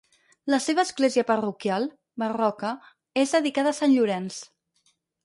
La 0.51 0.59
seva 0.67 0.83
església 0.87 1.23
parroquial, 1.31 1.85
barroca, 2.23 2.71
és 3.25 3.35
dedicada 3.37 3.75
a 3.75 3.81
Sant 3.81 3.95
Llorenç. 3.97 4.41